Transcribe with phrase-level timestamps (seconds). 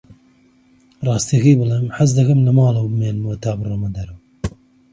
[1.05, 4.19] ڕاستییەکەی بڵێم، حەز دەکەم لە ماڵەوە بمێنمەوە تا بڕۆمە دەرەوە.